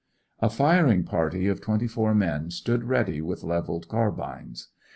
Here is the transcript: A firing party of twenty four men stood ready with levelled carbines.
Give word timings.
A 0.39 0.49
firing 0.49 1.03
party 1.03 1.47
of 1.47 1.61
twenty 1.61 1.85
four 1.87 2.15
men 2.15 2.49
stood 2.49 2.85
ready 2.85 3.21
with 3.21 3.43
levelled 3.43 3.87
carbines. 3.87 4.69